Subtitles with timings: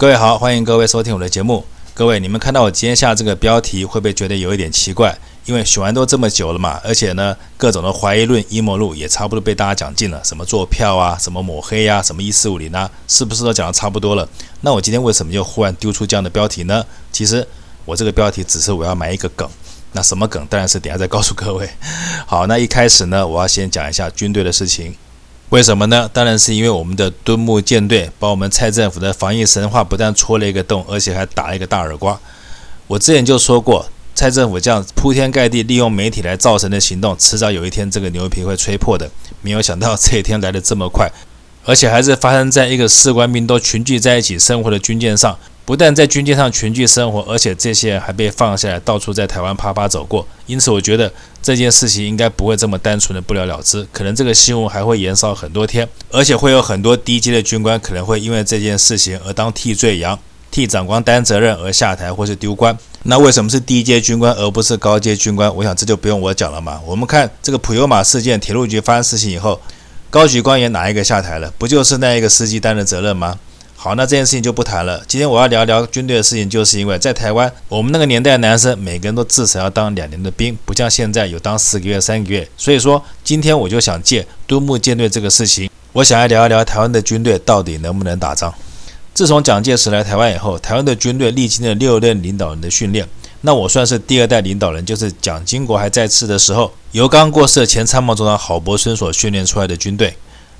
[0.00, 1.62] 各位好，欢迎各位收听我的节目。
[1.92, 5.14] 各位，你们看到我今天下这个标题，会不会觉得有一点奇怪？
[5.44, 14.26] 因为选完都这么久了嘛，而且呢，各种的怀疑论、阴谋论也差不多被大家讲尽了，什么做票啊，什么抹黑呀、什么一四五零啊，是不是都讲得差不多了？
[14.62, 16.82] 那我今天为什么又忽然丢出这样的标题呢？
[17.12, 17.46] 其实
[17.84, 19.46] 我这个标题只是我要埋一个梗，
[19.92, 20.46] 那什么梗？
[20.48, 21.68] 当然是等下再告诉各位。
[22.24, 24.94] 好，那一开始呢，我要先讲一下军队的事情。
[25.50, 26.08] 为什么呢？
[26.12, 32.18] 当然是因为我们的敦睦舰队把我们蔡政府的防疫神话不但戳了一个洞，而且还打了一个大耳刮。
[32.86, 39.10] 我之前就说过，蔡政府这样铺天盖地利用媒体来造神的行动，迟早有一天这个牛皮会吹破的。
[39.42, 41.10] 没有想到这一天来得这么快，
[41.64, 45.36] 而且还是发生在一个士官兵都群聚在一起生活的军舰上。
[45.70, 50.26] 不但在军舰上群聚生活，而且这些人还被放下来，到处在台湾啪啪走过。
[50.46, 60.18] 因此，我觉得这件事情应该不会这么单纯的不了了之，可能这个新闻还会延烧很多天，而且会有很多低阶的军官可能会因为这件事情而当替罪羊，
[60.50, 62.76] 替长官担责任而下台或是丢官。
[63.04, 65.54] 那为什么是低阶军官而不是高阶军官？
[65.54, 66.80] 我想这就不用我讲了嘛。
[66.84, 69.60] 我们看这个普悠玛事件，铁路局发生事情以后，
[70.10, 71.54] 高级官员哪一个下台了？
[71.56, 73.38] 不就是那一个司机担的责任吗？
[73.82, 75.02] 好，那这件事情就不谈了。
[75.08, 82.46] 今天我要聊聊军队的事情，就是因为在台湾，我们那个年代的男生每个人都至少要当两年的兵，不像现在有当四个月、三个月。
[82.58, 88.52] 所以说，今天我就想借都木舰队这个事情，我想要聊一聊台湾的军队到底能不能打仗。
[89.14, 93.08] 自从蒋介石来台湾以后，台湾的军队历经了六任领导人的训练，
[93.40, 100.14] 那我算是第二代领导人，就是蒋经国还在世的时候，由刚过世的前参谋总长郝柏村所训练出来的军队。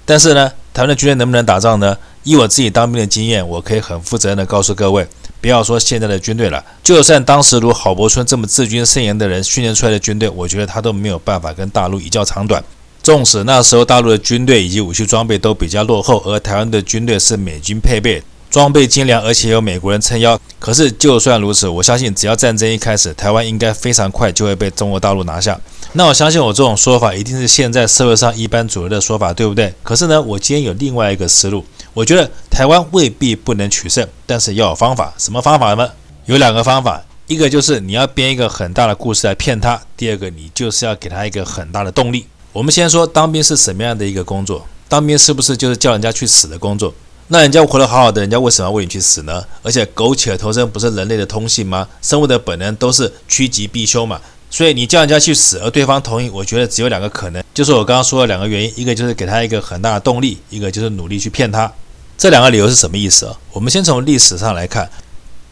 [0.06, 1.94] 但是呢，台湾的军队能不能打仗呢？
[2.22, 5.06] 以我自己当兵的经验，我可以很负责任的告诉各位，
[5.40, 12.62] 不要说现在的军队了，就算当时如郝柏村这么治军森严的人训练出来的军队，我觉得他都没有办法跟大陆一较长短。
[13.02, 18.22] 纵使那时候大陆的军队以及武器装备都比较落后，而台湾的军队是美军配备。
[18.50, 20.36] 装备精良，而且有美国人撑腰。
[20.58, 25.56] 可是，就算如此，我相信只要战争一开始，台湾应该非常快就会被中国大陆拿下。
[25.92, 29.72] 那我相信我这种说法一定是现在社会上一般主流的说法，对不对？
[29.84, 31.64] 可是呢，我今天有另外一个思路。
[31.92, 35.12] 我觉得台湾未必不能取胜，但是要有方法。
[35.18, 35.90] 什么方法呢？
[36.26, 42.26] 有两个方法，一个就是你要编一个很大的故事来骗他；第二个，你就是要给他一个很大的动力。
[42.52, 44.66] 我们先说当兵是什么样的一个工作？
[44.88, 46.92] 当兵是不是就是叫人家去死的工作？
[47.28, 49.44] 那人家活得好好的，人家为什么要为你去死呢？
[49.62, 51.86] 而且苟且偷生不是人类的通性吗？
[52.02, 54.20] 生物的本能都是趋吉避凶嘛。
[54.50, 61.72] 所以你叫人家去死，而对方同意，我觉得只有两个可能，就是我刚刚说的两个原因，一个就是给他一个很大的动力，一个就是努力去骗他。
[62.18, 63.38] 这两个理由是什么意思啊？
[63.52, 64.90] 我们先从历史上来看，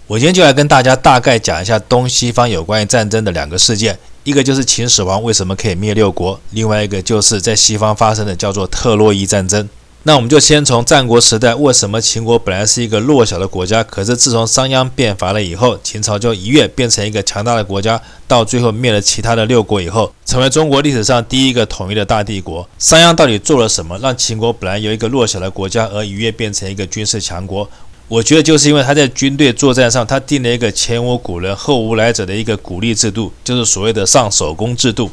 [0.09, 9.69] 我今天就来跟大家大概讲一下东西方有关于战争的两个事件，一个就是秦始皇为什么可以灭六国，另外一个就是在西方发生的叫做特洛伊战争。
[10.09, 22.67] 那我们就先从战国时代，为什么秦国本来是一个弱小的国家，可是自从商鞅变法了以后，秦朝就一跃变成一个强大的国家，到最后灭了其他的六国以后，成为中国历史上第一个统一的大帝国。
[22.79, 27.69] 商鞅到底做了什么，让秦国本来由一个弱小的国家而一跃变成一个军事强国？
[28.09, 35.11] 我觉得就是因为他在军队作战上，他定了一个前无古人后无来者的一个鼓励制度，就是所谓的上首功制度。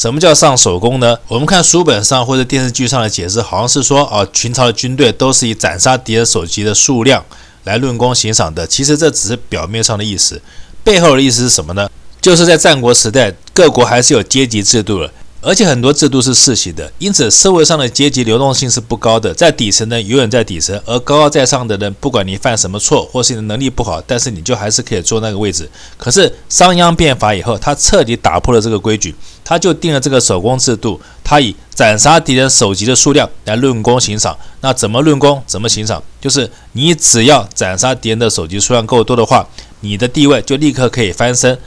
[0.00, 1.18] 什么叫上手工呢？
[1.28, 7.22] 我们看书本上或者电视剧上的解释，好像是说啊，秦朝的军队都是以斩杀敌人首级的数量
[7.64, 8.66] 来论功行赏的。
[8.66, 10.40] 其实这只是表面上的意思，
[10.82, 11.86] 背后的意思是什么呢？
[12.18, 15.12] 就是在战国时代，各国还是有阶级制度的。
[15.42, 19.32] 而且很多制度是世袭的，因此社会上的阶级流动性是不高的。
[19.32, 25.68] 在底层的永远在底层，而高高在上的人，不管你犯什么错，或是你的能力不好，但是你就还是可以坐那个位置。
[25.96, 34.36] 可是商鞅变法以后，他彻底打破了这个规矩，他就定了这个守功制度，他以斩杀敌人首级的数量来论功行赏。
[34.60, 36.02] 那怎么论功，怎么行赏？
[36.20, 39.48] 就是你只要斩杀敌人的首级数量够多的话，
[39.80, 41.58] 你的地位就立刻可以翻身。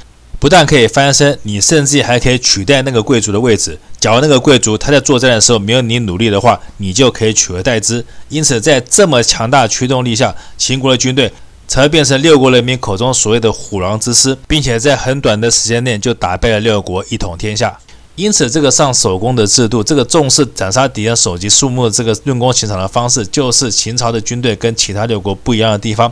[0.43, 3.79] 不但可以翻身，你甚至还可以取代那个贵族的位置。
[3.97, 8.05] 假如那个贵族他在作战的时候没有你努力的话，你就可以取而代之。
[8.27, 11.31] 因此，在这么强大驱动力下，秦国的军队
[11.65, 17.79] 才会变成六国人民口中所谓的虎狼之师，并且在很短的时间内就打败了六国，一统天下。
[18.15, 26.11] 因此，这个上首功的制度，这个重视斩杀敌人首级数目的这个论功行赏的方式，就是秦朝的军队跟其他六国不一样的地方。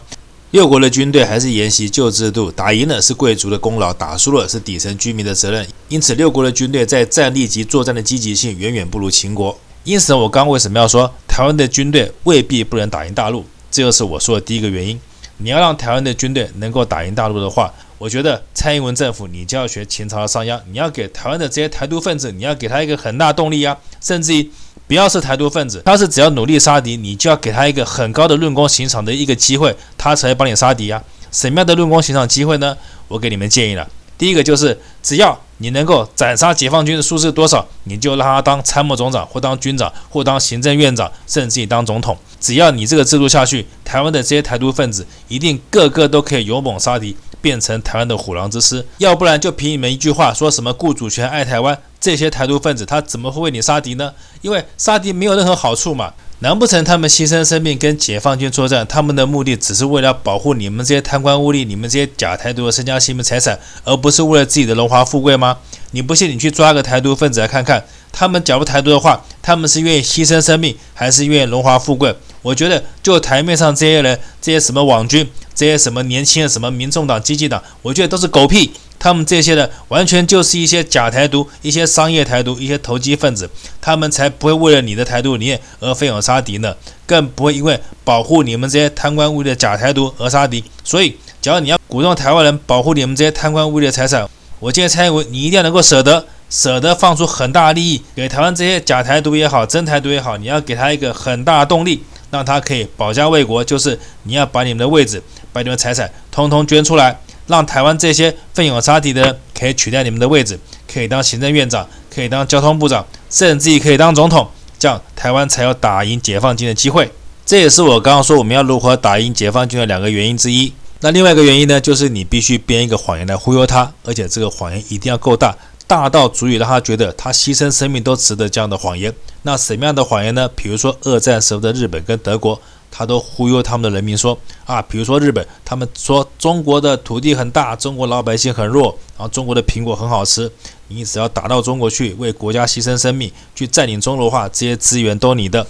[0.52, 5.66] 六国的军队还是沿袭旧制度，打赢了是贵族的功劳，打输了是底层居民的责任。
[5.88, 9.58] 因此，六国的军队在战力及作战的积极性远远不如秦国。
[9.86, 13.46] 因此，我刚为什么要说台湾的军队未必不能打赢大陆？
[13.72, 15.00] 这就是我说的第一个原因。
[15.38, 24.52] 你要让台湾的军队能够打赢大陆的话，我觉得蔡英文政府你就要学秦朝的商鞅，你要给台湾的这些台独分子，你要给他一个很大动力啊，甚至于。
[24.88, 31.02] 不要是台独分子，他是只要努力杀敌，你就要给他一个很高的论功行赏的一个机会，他才会帮你杀敌呀。
[31.32, 32.76] 什么样的论功行赏机会呢？
[33.08, 33.88] 我给你们建议了，
[34.18, 42.18] 第一个就是只要你能够斩杀解放军的数字多少，你就让他当参谋总长或当军长或当行政院长，甚至于当总统。
[42.42, 47.16] 只要你这个制度下去，台湾的这些台独分子一定个个都可以勇猛杀敌。
[47.42, 54.14] 变成台湾的虎狼之师，要不然就凭你们一句话说什么顾主权、爱台湾，这些台独分子他怎么会为你杀敌呢？
[54.42, 56.14] 因为杀敌没有任何好处嘛。
[56.44, 65.56] 难不成他们牺牲生命跟解放军作战，他们的目的只是为了保护你们这些贪官污吏、你们这些假台独的身家性命财产，而不是为了自己的荣华富贵吗？
[65.92, 72.16] 你不信，你去抓个台独分子来看看，他们假如台独的话，他们是愿意牺牲生命，还是愿意荣华富贵？
[72.42, 75.30] 我觉得，就台面上这些人，这些什么网军。
[75.62, 78.72] 这些什么年轻的什么民众党、基进党，我觉得都是狗屁。
[78.98, 83.48] 他们这些的完全就是一些假台独、一些商业台独、一些投机分子，
[83.80, 86.76] 他们才不会为了你的台独理念而奋勇杀敌呢，
[87.06, 90.64] 更不会因为保护你们这些贪官污吏的假台独而杀敌。
[90.84, 94.28] 所以，只要你要鼓动台湾人保护你们这些贪官污吏的财产，
[94.60, 102.02] 我建议蔡英文你一定要能够舍得，舍得放出很大的利益给台湾这些假台独也好、真台独也好，你要给他一个很大的动力。
[102.32, 105.22] 让他可以保家卫国，就是你要把你们的位置、
[105.54, 110.60] 把你们财产通通捐出来，让台湾这些奋勇杀敌的人可以取代你们的位置，
[110.92, 114.48] 可以当行政院长，可以当交通部长，甚至于可以当总统，
[114.80, 117.12] 这样台湾才有打赢解放军的机会。
[117.46, 120.72] 这也是我刚刚说我们要如何打赢解放军的两个原因之一。
[121.02, 125.58] 那另外一个原因呢，就是你必须编一个谎言来忽悠他，而且这个谎言一定要够大。
[125.88, 129.14] 大到足以让他觉得他牺牲生命都值得这样的谎言。
[129.42, 130.48] 那什么样的谎言呢？
[130.56, 140.52] 比如说二战时候的日本跟德国，他都忽悠他们的人民说啊，比如说日本，他们说中国的土地很大，中国老百姓很弱，然后中国的苹果很好吃，
[140.90, 145.66] 你只要打到中国去，为国家牺牲生命，去占领中国的话，这些资源都你的。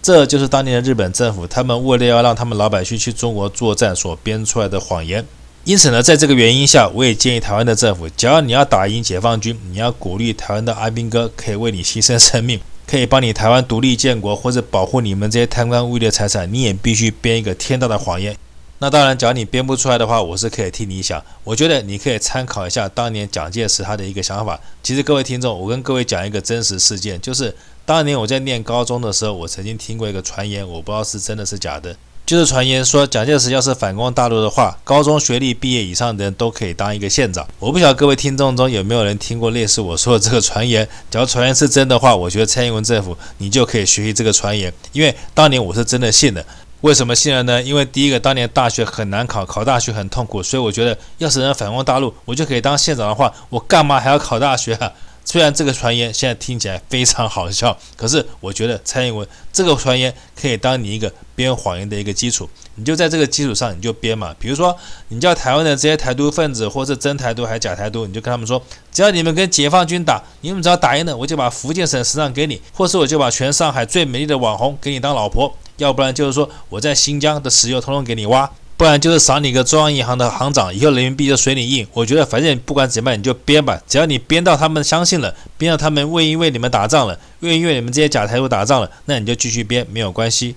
[0.00, 5.24] 这就是当年的日本政府，他们为了要让他们老百姓去中国作战所编出来的谎言。
[5.64, 12.60] 因此呢，在这个原因下，我也建议台湾的政府，只要你要打赢解放军，你要鼓励台湾的阿兵哥可以为你牺牲生命，
[12.92, 18.36] 可以帮你台湾独立建国，或者保护你们这些贪官污吏的财产，你也必须编一个天大的谎言。
[18.80, 21.24] 那当然，只要你编不出来的话，我是可以替你想。
[21.42, 24.60] 我觉得你可以参考一下当年蒋介石他的一个想法。
[24.82, 27.56] 其实各位听众，我跟各位讲一个真实事件，就是
[27.86, 31.96] 当年我在念高中的时候，我曾经听过一个传言，我不知道是真的是假的。
[32.32, 37.46] 就是传言说，蒋介石要是反攻大陆的话，高中学历毕业以上的人都可以当一个县长。
[37.58, 40.88] 我不晓得各位听众中有没有人听过类似我说的这个传言。
[41.10, 46.42] 假如传言是真的话，我觉得蔡英文政府你就可以学习这个传言，因为当年我是真的信的。
[46.80, 47.62] 为什么信了呢？
[47.62, 54.90] 因为第一个，当年大学很难考，考大学很痛苦，所以我觉得要是能反攻大陆，我就可以当县长的话，我干嘛还要考大学啊？
[55.24, 62.48] 虽然这个传言现在听起来非常好笑，可是我觉得蔡英文这个传言可以当你一个编谎言的一个基础。
[62.74, 64.34] 你就在这个基础上，你就编嘛。
[64.38, 64.74] 比如说，
[65.08, 68.60] 你叫台湾的这些台独分子，或是真台独还是假台独，你就跟他们说，
[68.90, 75.54] 只要你们跟解放军打，你们只要打赢了，我就把福建省省长给你，或是我就把全上海最美丽的网红给你当老婆。
[75.76, 78.50] 要不然就是说我在新疆的石油通通给你挖。
[78.82, 81.86] 不然就是赏你一个中央银行的行长，以后人民币就随你印。
[81.92, 90.56] 我觉得反正不管怎么样，你就编吧，只要你编到他们相信了，编到他们愿意为你们打仗了，愿意为你们这些假台独打仗了，那你就继续编，没有关系。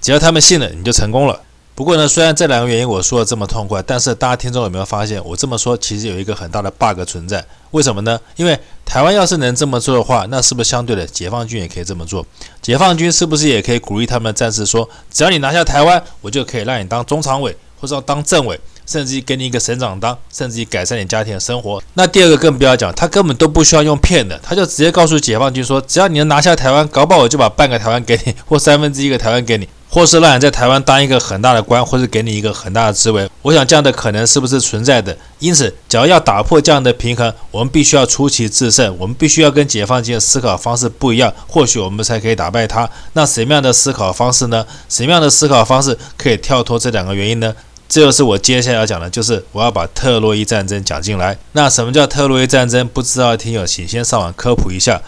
[0.00, 1.40] 只要他们信了，你就成功了。
[1.74, 7.44] 不过呢，虽然这两个原因我说的这么痛快，但是大家听众有没有发现，我这么说其实有一个很大的 bug 存在？
[7.72, 8.20] 为什么呢？
[8.36, 12.24] 因为台湾要是能这么做的话，那是不是相对的解放军也可以这么做？
[12.62, 21.82] 解放军是不是也可以鼓励他们的战士说，只要你拿下台湾，我就可以让你当中常委，或者要当政委，甚至于给你一个省长当，甚至于改善你家庭的生活？
[21.92, 29.68] 那第二个更不要讲，他根本都不需要用骗的，他就直接告诉解放军说，只要你能拿下台湾，搞不好我就把半个台湾给你， 或三分之一个台湾给你。
[29.86, 35.16] 或是让你在台湾当一个很大的官，或是给你一个很大的职位，我想这样的可能是不是存在的？
[35.38, 42.90] 因此，只要要打破这样的平衡，我们必须要出奇制胜，我们必须要跟解放军的思考方式不一样，或许我们才可以打败他。
[43.12, 44.66] 那什么样的思考方式呢？
[44.88, 47.54] 什么样的思考方式可以跳脱这两个原因呢？
[47.88, 51.36] 这就是我接下来要讲的，就是我要把特洛伊战争讲进来。
[51.52, 52.88] 那什么叫特洛伊战争？
[52.88, 55.00] 不知道的听友，请先上网科普一下。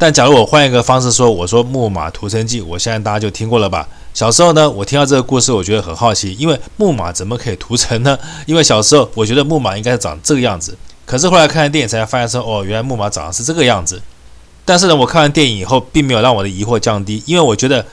[0.00, 3.88] 但假如我换一个方式说，我说木马屠城记，我相信大家就听过了吧？
[4.14, 8.18] 小时候呢，我听到这个故事，我觉得很好奇，因为木马怎么可以屠城呢？
[8.46, 14.00] 因为小时候我觉得木马应该是长这个样子，可是后来看完电影才发现说，哦，原来木马长的是这个样子。
[14.64, 17.84] 但是呢，我看完电影以后，并没有让我的疑惑降低，因为我觉得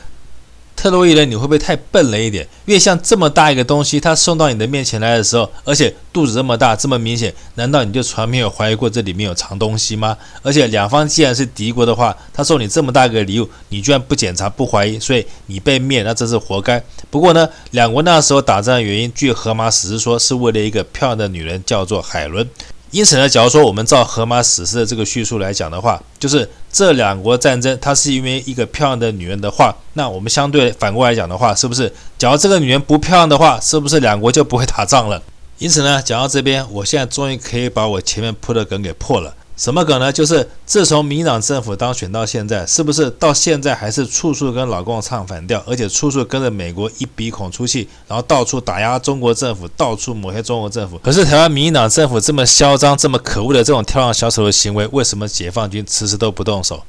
[0.86, 2.48] 特洛伊人，你会不会太笨了一点？
[2.68, 10.16] 因为像这么大一个东西，它送到你的面前来的时候，而且肚子这么大，这么明显，难道你就从来没有怀疑过这里面有藏东西吗？
[10.44, 16.80] 而且两方既然是敌国的话，他送你这么大一个礼物，你居然不检查、不怀疑，所以你被灭，那真是活该。
[17.10, 22.48] 不过呢，两国那时候打仗的原因，据荷马史诗说，是为了一个漂亮的女人，叫做海伦。
[22.92, 31.92] 因此呢，假如说我们照荷马史诗的这个叙述来讲的话，就是这两国战争，它是因为一个漂亮的女人的话，那我们相对反过来讲的话，是不是？
[32.18, 35.22] 假如这个女人不漂亮的话，是不是两国就不会打仗了？
[35.58, 39.34] 因此呢，讲到这边，我现在终于可以把我前面铺的梗给破了。
[39.58, 40.12] 什么梗呢？
[40.12, 50.98] 就是自从民进党政府当选到现在，是不是到现在还是处处跟老共唱反调，而且处处跟着美国一鼻孔出气，然后到处打压中国政府，到处抹黑中国政府。
[50.98, 56.84] 可是台湾民进党政府这么嚣张、这么可恶的这种跳梁小丑的行为，为什么解放军迟迟都不动手？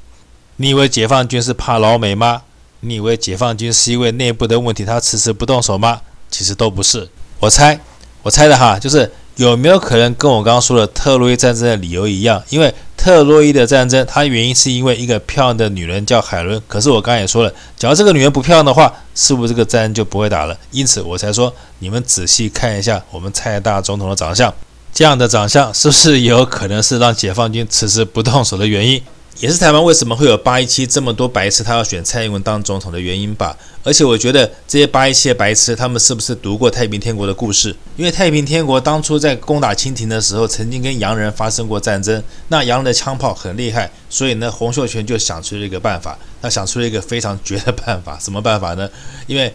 [0.57, 2.41] 你以为解放军是怕老美吗？
[2.81, 6.01] 你以为解放军是因为内部的问题，他迟迟不动手吗？
[6.29, 7.07] 其实都不是。
[7.39, 7.79] 我猜，
[8.23, 9.09] 我猜的哈，就是。
[9.37, 12.41] 有没有可能跟我刚刚说的特洛伊战争的理由一样？
[12.49, 16.59] 因为特洛伊的战争，它原因是因为一个漂亮的女人叫海伦。
[16.67, 20.57] 可是我刚才也说了，假如这个女人不漂亮的话，是不是这个战争就不会打了？
[20.71, 24.51] 因此我才说，你们仔细看一下我们蔡大总统的长相，
[24.91, 28.99] 这样的长相是不是有可能是让解放军迟迟不动手的原因？
[29.39, 33.55] 也是台湾为什么会有八一七这么多白痴，他要选蔡英文当总统的原因吧。
[33.83, 37.75] 而且我觉得这些八一七的白痴，他们是不是读过太平天国的故事？
[37.95, 42.23] 因为太平天国当初在攻打清廷的时候，曾经跟洋人发生过战争。
[42.47, 46.17] 那洋人的枪炮很厉害，所以呢，洪秀全就想出了一个办法。
[46.41, 48.89] 他想出了一个非常绝的办法，什么办法呢？
[49.27, 49.53] 因为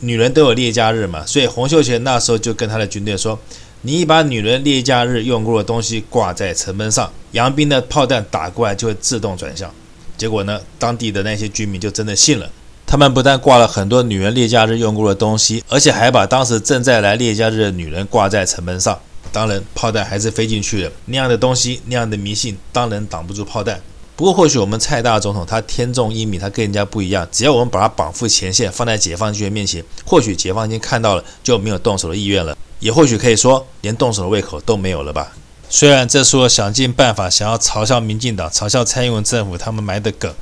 [0.00, 3.36] 女人都有烈假日嘛，所以洪秀全那时候就跟他的军队说。
[3.82, 9.72] 你把女人烈假日用过的东西挂在城门上，洋兵的炮弹打过来就会自动转向。
[10.16, 12.50] 结果呢，当地的那些居民就真的信了。
[12.86, 18.98] 他们不但挂了很多女人烈假日用过的东西，而且还把当时正在来烈假日的女人挂在城门上。
[19.32, 20.92] 当然，炮弹还是飞进去了。
[21.06, 23.80] 那样的东西，那样的迷信，当然挡不住炮弹。
[24.14, 27.28] 不过，或许我们蔡大总统他天纵英明，他跟人家不一样。
[27.30, 32.56] 只要我们把他绑赴前线，放在解放军的面前，或许解放军看到了就没有动手的意愿了。
[32.80, 35.32] 也或许可以说，连动手的胃口都没有了吧。
[35.68, 40.32] 虽然这是我想尽办法想要嘲笑民进党、嘲笑蔡英文政府他们埋的梗，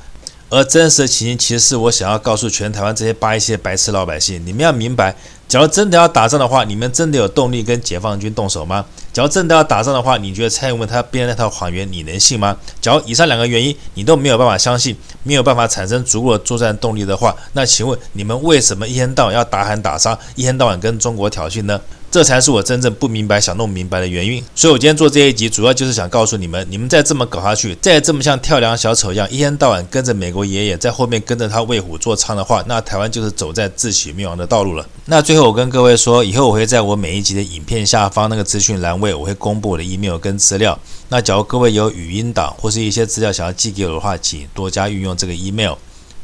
[0.50, 5.16] 而真实的情形其实是我想要告诉全台湾这些八一七的白痴老百姓：你们要明白，
[5.48, 8.84] 假如真的要打仗的话，你们真的有动力跟解放军动手吗？
[9.14, 12.56] 假如真的要打仗的话，你觉得蔡英文他编的那套谎言你能信吗？
[12.82, 21.80] 假如以上两个原因你都没有办法相信，没有办法产生足够的作战动力的话，那请问你们为什么一天到晚要打喊打杀，一天到晚跟中国挑衅呢？
[22.14, 24.40] 这才是我真正不明白、想弄明白的原因。
[24.54, 34.86] 所以我今天做这一集，主要就是想告诉你们：你们再这么搞下去，再这么像跳梁小丑一样，一天到晚跟着美国爷爷在后面跟着他为虎作伥的话，那台湾就是走在自取灭亡的道路了。
[35.06, 40.78] 那最后我跟各位说，以后我会在我每一集的影片下方那个资讯栏位，我会公布我的 email 跟资料。
[41.08, 45.72] 那假如各位有语音档或是一些资料想要寄给我的话，请多加运用这个 email。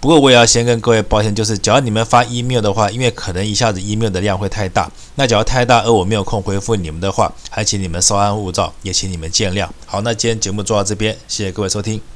[0.01, 9.69] 不过我也要先跟各位抱歉，就是只要你们发 email 的话，因为可能一下子 email 的量会太大，那只要太大而我没有空回复你们的话，还请你们稍安勿躁，也请你们见谅。
[9.85, 12.01] 好，那今天节目做到这边，谢谢各位收听。